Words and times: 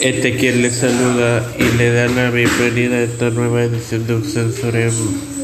Este 0.00 0.36
quien 0.36 0.62
le 0.62 0.70
saluda 0.70 1.46
y 1.58 1.76
le 1.76 1.92
da 1.92 2.08
la 2.08 2.30
bienvenida 2.30 2.96
a 2.96 3.02
esta 3.02 3.30
nueva 3.30 3.62
edición 3.62 4.06
de 4.06 4.22
Sensorem, 4.24 4.92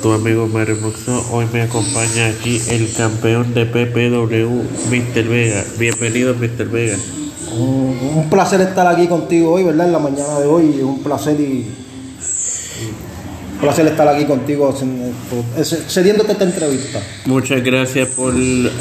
tu 0.03 0.13
amigo 0.13 0.47
Mario 0.47 0.77
Moxo. 0.83 1.25
Hoy 1.31 1.47
me 1.53 1.63
acompaña 1.63 2.27
aquí 2.27 2.61
el 2.71 2.93
campeón 2.95 3.55
de 3.55 3.67
PPW, 3.67 4.63
Mr. 4.91 5.25
Vega. 5.29 5.65
Bienvenido, 5.79 6.35
Mr. 6.35 6.69
Vega. 6.69 6.97
Un, 7.53 7.99
un 8.17 8.31
placer 8.31 8.61
estar 8.61 8.87
aquí 8.87 9.07
contigo 9.07 9.53
hoy, 9.53 9.65
¿verdad? 9.65 9.87
En 9.87 9.93
la 9.93 9.99
mañana 9.99 10.41
de 10.41 10.47
hoy. 10.47 10.81
Un 10.83 11.03
placer 11.03 11.41
y. 11.41 11.67
Un 13.57 13.63
placer 13.63 13.87
estar 13.87 14.07
aquí 14.07 14.27
contigo 14.27 14.75
cediéndote 15.89 16.33
esta 16.33 16.45
entrevista. 16.45 17.01
Muchas 17.25 17.65
gracias 17.65 18.11
por 18.11 18.35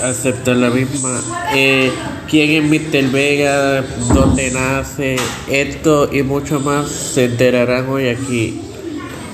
aceptar 0.03 0.57
la 0.57 0.69
misma. 0.69 1.21
Eh, 1.55 1.89
¿Quién 2.29 2.61
es 2.61 2.69
Mr. 2.69 3.09
Vega? 3.09 3.85
¿Dónde 4.13 4.51
nace? 4.51 5.15
Esto 5.49 6.13
y 6.13 6.23
mucho 6.23 6.59
más 6.59 6.89
se 6.89 7.23
enterarán 7.25 7.87
hoy 7.87 8.09
aquí. 8.09 8.59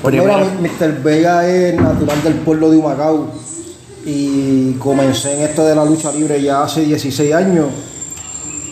Pues 0.03 0.13
mira, 0.13 0.45
Mr. 0.59 1.01
Vega 1.01 1.47
es 1.49 1.73
natural 1.73 2.23
del 2.23 2.35
pueblo 2.35 2.69
de 2.69 2.77
Humacao 2.77 3.31
y 4.05 4.73
comencé 4.73 5.33
en 5.33 5.41
esto 5.41 5.65
de 5.65 5.75
la 5.75 5.83
lucha 5.83 6.11
libre 6.11 6.39
ya 6.39 6.63
hace 6.63 6.81
16 6.81 7.33
años 7.33 7.65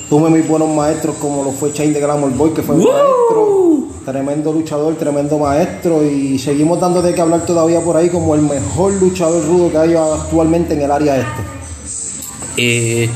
Tuve 0.10 0.32
mis 0.32 0.48
buenos 0.48 0.70
maestros 0.70 1.18
como 1.18 1.44
lo 1.44 1.52
fue 1.52 1.72
Chain 1.72 1.94
de 1.94 2.00
Glamour 2.00 2.32
Boy, 2.32 2.50
que 2.50 2.64
fue 2.64 2.76
mi 2.76 2.84
maestro, 2.84 3.84
tremendo 4.04 4.52
luchador, 4.52 4.96
tremendo 4.96 5.38
maestro, 5.38 6.04
y 6.04 6.40
seguimos 6.40 6.80
dando 6.80 7.04
de 7.04 7.14
qué 7.14 7.22
hablar 7.22 7.46
todavía 7.46 7.80
por 7.80 7.96
ahí 7.96 8.10
como 8.10 8.34
el 8.34 8.42
mejor 8.42 8.94
luchador 8.94 9.46
rudo 9.46 9.70
que 9.70 9.78
hay 9.78 9.94
actualmente 9.94 10.74
en 10.74 10.82
el 10.82 10.92
área 10.92 11.16
este. 11.16 11.44
Eh, 12.58 13.08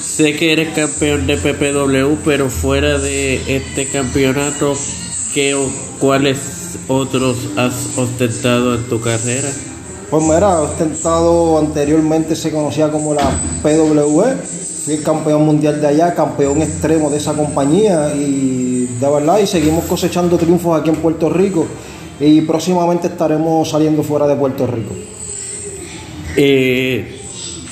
sé 0.00 0.34
que 0.34 0.54
eres 0.54 0.72
campeón 0.74 1.26
de 1.26 1.36
PPW, 1.36 2.16
pero 2.24 2.48
fuera 2.48 2.98
de 2.98 3.54
este 3.54 3.86
campeonato, 3.88 4.72
¿qué 5.34 5.54
o 5.54 5.68
cuáles 6.00 6.78
otros 6.88 7.36
has 7.58 7.98
ostentado 7.98 8.76
en 8.76 8.84
tu 8.84 9.02
carrera? 9.02 9.50
Pues 10.08 10.22
mira, 10.22 10.62
ostentado 10.62 11.58
anteriormente 11.58 12.34
se 12.36 12.50
conocía 12.50 12.90
como 12.90 13.12
la 13.12 13.30
PWE 13.62 14.62
fui 14.84 14.94
el 14.94 15.02
campeón 15.02 15.44
mundial 15.46 15.80
de 15.80 15.86
allá, 15.86 16.14
campeón 16.14 16.60
extremo 16.60 17.08
de 17.08 17.18
esa 17.18 17.34
compañía 17.34 18.14
y 18.14 18.88
de 19.00 19.10
verdad 19.10 19.38
y 19.38 19.46
seguimos 19.46 19.84
cosechando 19.84 20.36
triunfos 20.36 20.80
aquí 20.80 20.90
en 20.90 20.96
Puerto 20.96 21.30
Rico 21.30 21.66
y 22.18 22.40
próximamente 22.42 23.06
estaremos 23.06 23.68
saliendo 23.68 24.02
fuera 24.02 24.26
de 24.26 24.36
Puerto 24.36 24.66
Rico. 24.66 24.92
Eh, 26.36 27.18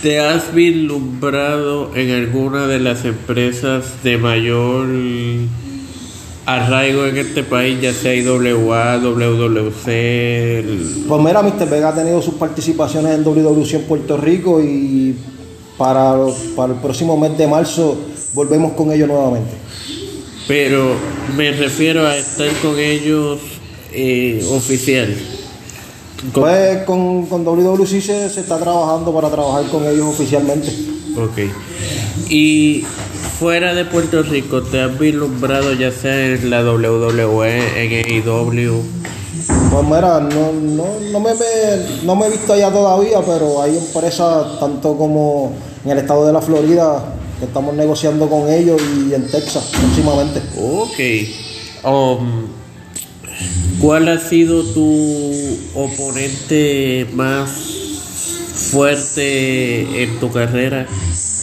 ¿Te 0.03 0.21
has 0.21 0.55
vislumbrado 0.55 1.95
en 1.95 2.11
alguna 2.11 2.67
de 2.67 2.79
las 2.79 3.05
empresas 3.05 4.03
de 4.03 4.17
mayor 4.17 4.89
arraigo 6.47 7.07
en 7.07 7.19
este 7.19 7.43
país, 7.43 7.81
ya 7.81 7.93
sea 7.93 8.15
IWA, 8.15 8.99
WWC? 8.99 9.85
Pues 11.07 11.23
mira, 11.23 11.43
Mr. 11.43 11.69
Vega 11.69 11.91
ha 11.91 11.95
tenido 11.95 12.23
sus 12.23 12.35
participaciones 12.35 13.15
en 13.15 13.25
WWC 13.25 13.75
en 13.75 13.83
Puerto 13.83 14.17
Rico 14.17 14.63
y 14.63 15.15
para, 15.81 16.15
para 16.55 16.75
el 16.75 16.79
próximo 16.79 17.17
mes 17.17 17.39
de 17.39 17.47
marzo 17.47 17.97
volvemos 18.35 18.73
con 18.73 18.93
ellos 18.93 19.09
nuevamente. 19.09 19.53
Pero 20.47 20.93
me 21.35 21.53
refiero 21.53 22.07
a 22.07 22.19
estar 22.19 22.51
con 22.61 22.79
ellos 22.79 23.41
eh, 23.91 24.47
oficial. 24.53 25.17
Pues 26.35 26.83
con, 26.83 27.25
con 27.25 27.47
WWC 27.47 28.03
se, 28.03 28.29
se, 28.29 28.41
está 28.41 28.59
trabajando 28.59 29.11
para 29.15 29.31
trabajar 29.31 29.71
con 29.71 29.87
ellos 29.87 30.07
oficialmente. 30.07 30.69
Ok. 31.17 31.51
Y 32.29 32.85
fuera 33.39 33.73
de 33.73 33.87
Puerto 33.87 34.23
Rico, 34.23 34.61
¿te 34.61 34.83
has 34.83 34.99
vislumbrado 34.99 35.73
ya 35.73 35.93
sea 35.93 36.27
en 36.27 36.51
la 36.51 36.63
WWE, 36.63 37.83
en 37.83 38.23
AEW? 38.29 38.83
Pues 39.47 39.85
mira, 39.85 40.21
no, 40.21 40.53
no, 40.53 40.85
no, 41.13 41.21
me, 41.21 41.31
no 42.05 42.17
me 42.17 42.27
he 42.27 42.31
visto 42.31 42.53
allá 42.53 42.71
todavía, 42.71 43.21
pero 43.21 43.63
hay 43.63 43.77
empresas 43.77 44.59
tanto 44.59 44.97
como 44.97 45.53
en 45.85 45.91
el 45.91 45.99
estado 45.99 46.27
de 46.27 46.33
la 46.33 46.41
Florida 46.41 47.15
que 47.39 47.47
estamos 47.47 47.75
negociando 47.75 48.29
con 48.29 48.51
ellos 48.51 48.81
y 48.83 49.15
en 49.15 49.27
Texas 49.31 49.73
próximamente. 49.81 50.43
Ok. 50.61 50.99
Um, 51.85 52.47
¿Cuál 53.81 54.09
ha 54.09 54.19
sido 54.19 54.63
tu 54.63 55.57
oponente 55.75 57.07
más 57.15 57.51
fuerte 58.71 60.03
en 60.03 60.21
tu 60.21 60.31
carrera? 60.31 60.87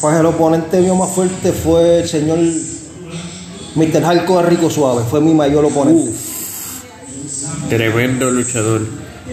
Pues 0.02 0.16
el 0.20 0.26
oponente 0.28 0.80
mío 0.82 0.96
más 0.96 1.12
fuerte 1.12 1.52
fue 1.52 2.02
el 2.02 2.08
señor 2.08 2.38
Mr. 3.76 4.04
Halco 4.04 4.42
Rico 4.44 4.70
Suave, 4.70 5.04
fue 5.10 5.20
mi 5.22 5.34
mayor 5.34 5.66
oponente. 5.66 6.12
Tremendo 7.70 8.32
luchador 8.32 8.82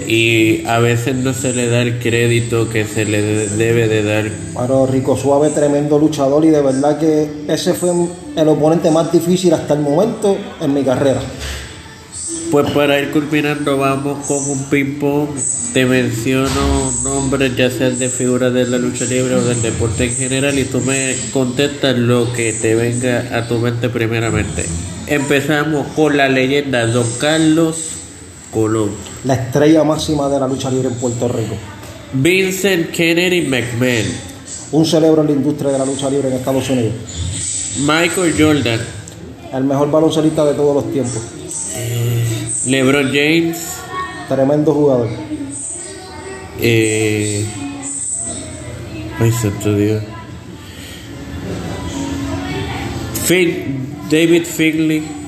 y 0.06 0.66
a 0.66 0.78
veces 0.78 1.16
no 1.16 1.32
se 1.32 1.52
le 1.52 1.68
da 1.68 1.82
el 1.82 1.98
crédito 2.00 2.68
que 2.68 2.84
se 2.84 3.04
le 3.04 3.48
debe 3.48 3.88
de 3.88 4.02
dar. 4.02 4.30
Pero 4.56 4.86
Rico 4.86 5.16
Suave, 5.16 5.50
tremendo 5.50 5.98
luchador 5.98 6.44
y 6.44 6.50
de 6.50 6.60
verdad 6.60 6.98
que 6.98 7.28
ese 7.48 7.74
fue 7.74 7.90
el 8.36 8.48
oponente 8.48 8.90
más 8.90 9.12
difícil 9.12 9.54
hasta 9.54 9.74
el 9.74 9.80
momento 9.80 10.36
en 10.60 10.74
mi 10.74 10.82
carrera. 10.82 11.20
Pues 12.50 12.70
para 12.70 13.00
ir 13.00 13.10
culminando 13.10 13.78
vamos 13.78 14.26
con 14.26 14.38
un 14.48 14.64
ping-pong. 14.70 15.30
Te 15.72 15.86
menciono 15.86 16.92
nombres 17.02 17.56
ya 17.56 17.68
sean 17.68 17.98
de 17.98 18.08
figuras 18.08 18.52
de 18.52 18.64
la 18.66 18.78
lucha 18.78 19.04
libre 19.06 19.34
o 19.34 19.42
del 19.42 19.60
deporte 19.60 20.04
en 20.04 20.14
general 20.14 20.56
y 20.56 20.64
tú 20.64 20.80
me 20.80 21.16
contestas 21.32 21.98
lo 21.98 22.32
que 22.32 22.52
te 22.52 22.76
venga 22.76 23.36
a 23.36 23.48
tu 23.48 23.58
mente 23.58 23.88
primeramente. 23.88 24.64
Empezamos 25.08 25.88
con 25.96 26.16
la 26.16 26.28
leyenda 26.28 26.86
Don 26.86 27.06
Carlos 27.18 28.03
Colón. 28.54 28.91
La 29.25 29.34
estrella 29.34 29.82
máxima 29.82 30.28
de 30.28 30.38
la 30.38 30.47
lucha 30.47 30.70
libre 30.70 30.88
en 30.88 30.94
Puerto 30.94 31.26
Rico. 31.26 31.56
Vincent 32.12 32.92
Kennedy 32.92 33.42
McMahon. 33.42 34.06
Un 34.70 34.87
cerebro 34.87 35.22
en 35.22 35.26
la 35.26 35.32
industria 35.34 35.72
de 35.72 35.78
la 35.78 35.84
lucha 35.84 36.09
libre 36.09 36.28
en 36.28 36.34
Estados 36.34 36.70
Unidos. 36.70 36.93
Michael 37.81 38.34
Jordan. 38.38 38.81
El 39.53 39.64
mejor 39.64 39.91
baloncelista 39.91 40.44
de 40.44 40.54
todos 40.54 40.75
los 40.76 40.93
tiempos. 40.93 41.20
LeBron 42.66 43.09
James. 43.09 43.59
Tremendo 44.28 44.72
jugador. 44.72 45.09
Eh... 46.60 47.44
Ay, 49.19 49.32
santo 49.32 49.75
Dios. 49.75 50.03
David 54.10 54.44
Finley. 54.44 55.23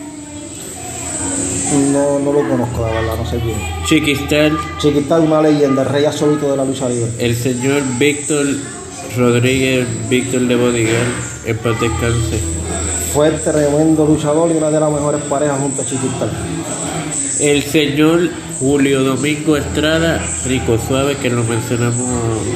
No, 1.93 2.19
no 2.21 2.33
lo 2.33 2.49
conozco, 2.49 2.83
la 2.83 3.01
verdad, 3.01 3.17
no 3.17 3.29
sé 3.29 3.39
quién. 3.39 3.57
Chiquistal. 3.85 4.57
Chiquistal, 4.79 5.23
una 5.23 5.43
leyenda, 5.43 5.83
el 5.83 5.89
rey 5.89 6.05
absoluto 6.05 6.51
de 6.51 6.57
la 6.57 6.65
lucha 6.65 6.89
libre. 6.89 7.11
El 7.19 7.35
señor 7.35 7.83
Víctor 7.99 8.47
Rodríguez, 9.17 9.87
Víctor 10.09 10.43
de 10.43 10.57
Bodigal, 10.57 11.07
en 11.45 11.59
paz 11.59 11.81
descanse. 11.81 12.39
Fue 13.13 13.31
tremendo 13.31 14.07
luchador 14.07 14.51
y 14.53 14.57
una 14.59 14.71
de 14.71 14.79
las 14.79 14.93
mejores 14.93 15.23
parejas 15.23 15.59
junto 15.61 15.83
a 15.83 15.85
Chiquistal. 15.85 16.31
El 17.41 17.63
señor 17.65 18.31
Julio 18.59 19.03
Domingo 19.03 19.57
Estrada, 19.57 20.25
Rico 20.47 20.79
Suave, 20.79 21.17
que 21.17 21.29
lo 21.29 21.43
mencionamos. 21.45 22.07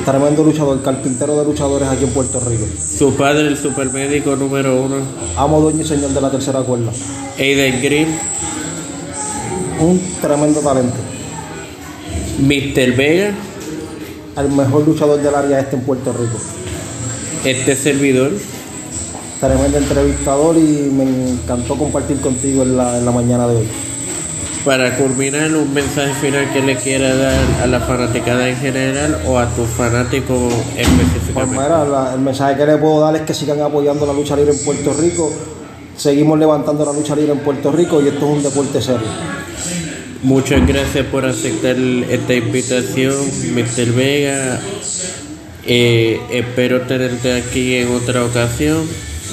Tremendo 0.04 0.44
luchador, 0.44 0.82
carpintero 0.82 1.36
de 1.36 1.44
luchadores 1.44 1.88
aquí 1.88 2.04
en 2.04 2.10
Puerto 2.10 2.40
Rico. 2.40 2.64
Su 2.80 3.14
padre, 3.14 3.48
el 3.48 3.58
supermédico 3.58 4.36
número 4.36 4.80
uno. 4.80 4.96
Amo, 5.36 5.60
dueño 5.60 5.82
y 5.82 5.86
señor 5.86 6.10
de 6.10 6.20
la 6.20 6.30
tercera 6.30 6.60
cuerda. 6.60 6.92
Aiden 7.38 7.82
Green. 7.82 8.18
Un 9.80 10.00
tremendo 10.20 10.60
talento. 10.60 10.96
Mr. 12.38 12.96
Vega. 12.96 13.32
El 14.36 14.48
mejor 14.50 14.86
luchador 14.86 15.20
del 15.20 15.34
área 15.34 15.60
este 15.60 15.76
en 15.76 15.82
Puerto 15.82 16.12
Rico. 16.12 16.38
Este 17.44 17.74
servidor. 17.74 18.32
Tremendo 19.40 19.78
entrevistador 19.78 20.56
y 20.56 20.90
me 20.92 21.30
encantó 21.30 21.76
compartir 21.76 22.20
contigo 22.20 22.62
en 22.62 22.76
la, 22.76 22.98
en 22.98 23.04
la 23.06 23.10
mañana 23.10 23.48
de 23.48 23.56
hoy 23.56 23.68
para 24.64 24.94
culminar 24.96 25.50
un 25.54 25.72
mensaje 25.72 26.12
final 26.14 26.52
que 26.52 26.60
le 26.60 26.76
quiera 26.76 27.14
dar 27.14 27.38
a 27.62 27.66
la 27.66 27.80
fanaticada 27.80 28.48
en 28.48 28.56
general 28.56 29.22
o 29.26 29.38
a 29.38 29.48
tus 29.48 29.68
fanáticos 29.68 30.52
específicamente. 30.76 31.32
Pues 31.32 31.50
mira, 31.50 31.84
la, 31.86 32.14
el 32.14 32.20
mensaje 32.20 32.56
que 32.56 32.66
le 32.66 32.76
puedo 32.76 33.00
dar 33.00 33.16
es 33.16 33.22
que 33.22 33.32
sigan 33.32 33.60
apoyando 33.62 34.04
la 34.04 34.12
lucha 34.12 34.36
libre 34.36 34.52
en 34.52 34.64
Puerto 34.64 34.92
Rico. 34.92 35.32
Seguimos 36.00 36.38
levantando 36.38 36.82
la 36.82 36.94
lucha 36.94 37.14
libre 37.14 37.32
en 37.32 37.40
Puerto 37.40 37.70
Rico 37.70 38.00
y 38.00 38.08
esto 38.08 38.24
es 38.24 38.36
un 38.38 38.42
deporte 38.42 38.80
serio. 38.80 39.06
Muchas 40.22 40.66
gracias 40.66 41.04
por 41.04 41.26
aceptar 41.26 41.76
esta 41.76 42.32
invitación, 42.32 43.14
Mr. 43.52 43.92
Vega. 43.92 44.58
Eh, 45.66 46.18
espero 46.30 46.80
tenerte 46.86 47.34
aquí 47.34 47.76
en 47.76 47.94
otra 47.94 48.24
ocasión. 48.24 48.78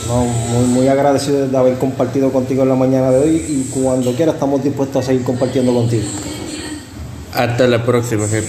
No, 0.10 0.26
muy, 0.26 0.66
muy 0.66 0.88
agradecido 0.90 1.48
de 1.48 1.58
haber 1.58 1.78
compartido 1.78 2.34
contigo 2.34 2.64
en 2.64 2.70
la 2.70 2.76
mañana 2.76 3.12
de 3.12 3.20
hoy 3.20 3.46
y 3.48 3.70
cuando 3.74 4.12
quiera 4.12 4.34
estamos 4.34 4.62
dispuestos 4.62 5.06
a 5.06 5.08
seguir 5.08 5.24
compartiendo 5.24 5.74
contigo. 5.74 6.04
Hasta 7.34 7.66
la 7.66 7.82
próxima, 7.82 8.28
gente. 8.28 8.44